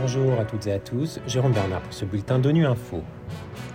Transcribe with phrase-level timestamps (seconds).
[0.00, 3.02] Bonjour à toutes et à tous, Jérôme Bernard pour ce bulletin d'ONU Info.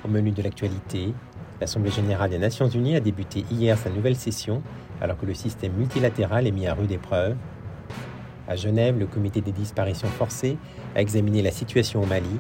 [0.06, 1.14] Au menu de l'actualité,
[1.60, 4.62] l'Assemblée générale des Nations unies a débuté hier sa nouvelle session
[5.02, 7.36] alors que le système multilatéral est mis à rude épreuve.
[8.48, 10.58] À Genève, le comité des disparitions forcées
[10.96, 12.40] a examiné la situation au Mali.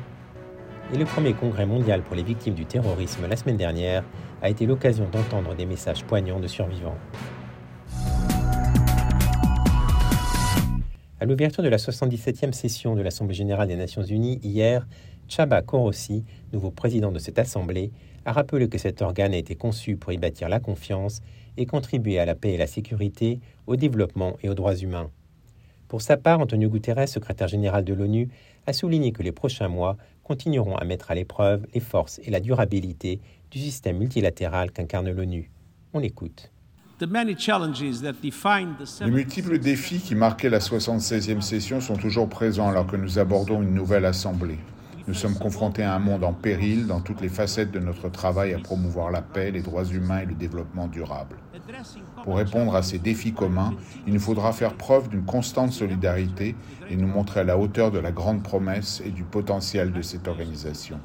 [0.93, 4.03] Et le premier congrès mondial pour les victimes du terrorisme la semaine dernière
[4.41, 6.97] a été l'occasion d'entendre des messages poignants de survivants.
[11.21, 14.87] À l'ouverture de la 77e session de l'Assemblée générale des Nations unies hier,
[15.27, 16.23] Chaba Korossi,
[16.53, 17.91] nouveau président de cette assemblée,
[18.23, 21.19] a rappelé que cet organe a été conçu pour y bâtir la confiance
[21.57, 25.11] et contribuer à la paix et la sécurité, au développement et aux droits humains.
[25.89, 28.29] Pour sa part, Antonio Guterres, secrétaire général de l'ONU,
[28.65, 32.39] a souligné que les prochains mois continueront à mettre à l'épreuve les forces et la
[32.39, 33.19] durabilité
[33.51, 35.51] du système multilatéral qu'incarne l'ONU.
[35.91, 36.49] On l'écoute.
[39.01, 43.61] Les multiples défis qui marquaient la 76e session sont toujours présents alors que nous abordons
[43.61, 44.59] une nouvelle assemblée.
[45.07, 48.53] Nous sommes confrontés à un monde en péril dans toutes les facettes de notre travail
[48.53, 51.37] à promouvoir la paix, les droits humains et le développement durable.
[52.23, 53.73] Pour répondre à ces défis communs,
[54.05, 56.55] il nous faudra faire preuve d'une constante solidarité
[56.89, 60.27] et nous montrer à la hauteur de la grande promesse et du potentiel de cette
[60.27, 60.99] organisation.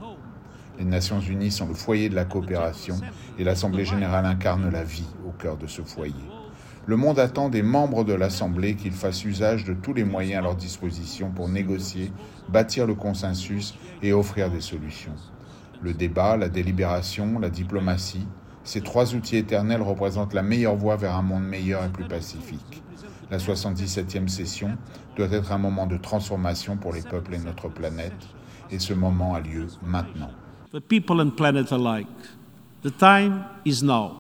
[0.77, 2.97] Les Nations Unies sont le foyer de la coopération
[3.39, 6.14] et l'Assemblée générale incarne la vie au cœur de ce foyer.
[6.86, 10.42] Le monde attend des membres de l'Assemblée qu'ils fassent usage de tous les moyens à
[10.42, 12.12] leur disposition pour négocier,
[12.48, 15.14] bâtir le consensus et offrir des solutions.
[15.80, 18.27] Le débat, la délibération, la diplomatie,
[18.64, 22.83] ces trois outils éternels représentent la meilleure voie vers un monde meilleur et plus pacifique.
[23.30, 24.77] La 77e session
[25.17, 28.12] doit être un moment de transformation pour les peuples et notre planète,
[28.70, 30.30] et ce moment a lieu maintenant
[30.80, 32.06] people and planet alike.
[32.83, 34.19] The time is now.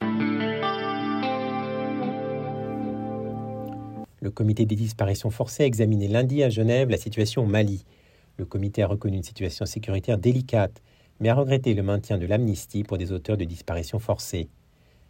[4.20, 7.84] Le comité des disparitions forcées a examiné lundi à Genève la situation au Mali.
[8.38, 10.82] Le comité a reconnu une situation sécuritaire délicate,
[11.20, 14.48] mais a regretté le maintien de l'amnistie pour des auteurs de disparitions forcées.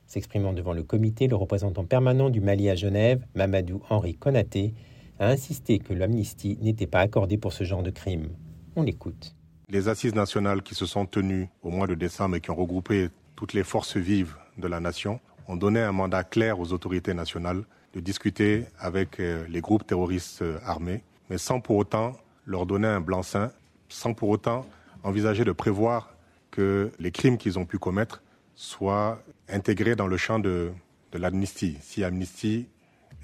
[0.06, 4.75] S'exprimant devant le comité, le représentant permanent du Mali à Genève, Mamadou Henri Konaté,
[5.19, 8.31] a insisté que l'amnistie n'était pas accordée pour ce genre de crime.
[8.77, 9.34] On l'écoute.
[9.71, 13.09] Les assises nationales qui se sont tenues au mois de décembre et qui ont regroupé
[13.35, 17.65] toutes les forces vives de la nation ont donné un mandat clair aux autorités nationales
[17.95, 22.13] de discuter avec euh, les groupes terroristes euh, armés, mais sans pour autant
[22.45, 23.51] leur donner un blanc-seing,
[23.89, 24.67] sans pour autant
[25.03, 26.15] envisager de prévoir
[26.51, 28.23] que les crimes qu'ils ont pu commettre
[28.55, 30.73] soient intégrés dans le champ de,
[31.13, 32.69] l'amnistie, si amnistie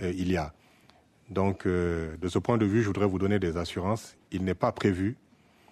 [0.01, 0.55] euh, il y a.
[1.29, 4.17] Donc, de ce point de vue, je voudrais vous donner des assurances.
[4.33, 5.17] Il n'est pas prévu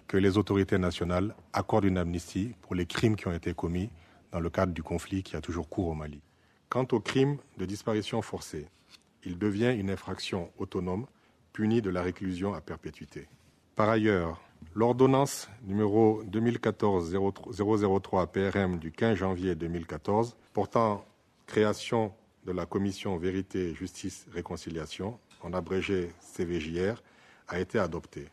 [0.08, 3.90] que les autorités nationales accordent une amnistie pour les crimes qui ont été commis
[4.32, 6.20] dans le cadre du conflit qui a toujours cours au Mali.
[6.70, 8.66] Quant au crime de disparition forcée,
[9.24, 11.06] il devient une infraction autonome
[11.52, 13.28] punie de la réclusion à perpétuité.
[13.76, 14.40] Par ailleurs,
[14.74, 21.04] l'ordonnance numéro 2014-003 PRM du 15 janvier 2014 portant
[21.46, 22.12] création
[22.44, 27.02] de la commission Vérité, Justice, Réconciliation, en abrégé CVJR,
[27.46, 28.28] a été adoptée.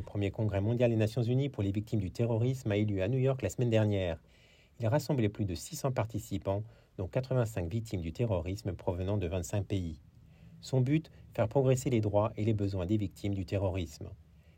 [0.00, 3.02] Le premier congrès mondial des Nations Unies pour les victimes du terrorisme a eu lieu
[3.02, 4.16] à New York la semaine dernière.
[4.78, 6.64] Il a rassemblé plus de 600 participants,
[6.96, 10.00] dont 85 victimes du terrorisme provenant de 25 pays.
[10.62, 14.08] Son but, faire progresser les droits et les besoins des victimes du terrorisme.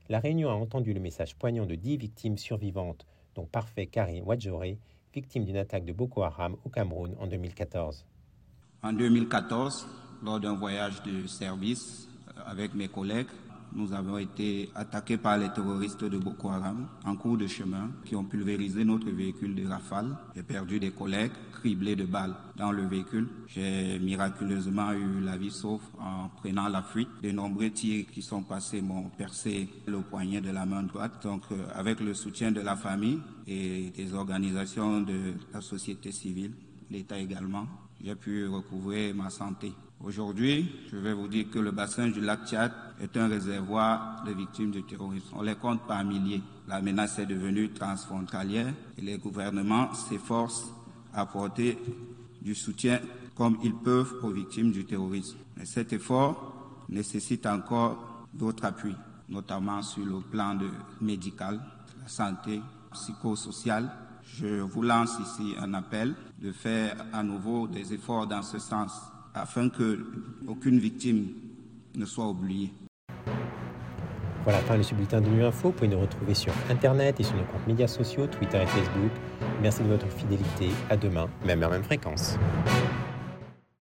[0.08, 3.04] La réunion a entendu le message poignant de 10 victimes survivantes,
[3.34, 4.78] dont Parfait Karim Wadjoré,
[5.12, 8.06] victime d'une attaque de Boko Haram au Cameroun en 2014.
[8.84, 9.88] En 2014,
[10.22, 12.08] lors d'un voyage de service
[12.46, 13.26] avec mes collègues,
[13.74, 18.14] nous avons été attaqués par les terroristes de Boko Haram en cours de chemin qui
[18.16, 20.16] ont pulvérisé notre véhicule de rafale.
[20.34, 23.28] J'ai perdu des collègues criblés de balles dans le véhicule.
[23.46, 27.08] J'ai miraculeusement eu la vie sauf en prenant la fuite.
[27.22, 31.22] De nombreux tirs qui sont passés m'ont percé le poignet de la main droite.
[31.22, 36.52] Donc, euh, avec le soutien de la famille et des organisations de la société civile,
[36.92, 37.66] l'État également,
[38.04, 39.72] j'ai pu recouvrer ma santé.
[40.04, 44.32] Aujourd'hui, je vais vous dire que le bassin du lac Tchad est un réservoir de
[44.32, 45.28] victimes du terrorisme.
[45.34, 46.42] On les compte par milliers.
[46.68, 50.66] La menace est devenue transfrontalière et les gouvernements s'efforcent
[51.14, 51.78] à apporter
[52.42, 53.00] du soutien
[53.34, 55.38] comme ils peuvent aux victimes du terrorisme.
[55.56, 58.96] Mais cet effort nécessite encore d'autres appuis,
[59.28, 60.68] notamment sur le plan de
[61.00, 61.60] médical,
[62.02, 62.60] la santé,
[62.92, 63.90] psychosociale.
[64.24, 68.92] Je vous lance ici un appel de faire à nouveau des efforts dans ce sens
[69.34, 70.04] afin que
[70.46, 71.28] aucune victime
[71.96, 72.72] ne soit oubliée.
[74.44, 75.68] Voilà, fin de ce bulletin de Nu Info.
[75.68, 79.12] Vous pouvez nous retrouver sur Internet et sur nos comptes médias sociaux, Twitter et Facebook.
[79.60, 80.70] Merci de votre fidélité.
[80.90, 82.36] À demain, même heure, même fréquence.